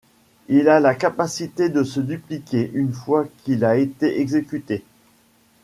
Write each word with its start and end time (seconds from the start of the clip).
Il 0.47 0.67
a 0.67 0.79
la 0.79 0.95
capacité 0.95 1.69
de 1.69 1.83
se 1.83 1.99
dupliquer 1.99 2.71
une 2.73 2.91
fois 2.91 3.27
qu'il 3.43 3.63
a 3.63 3.77
été 3.77 4.19
exécuté. 4.19 4.83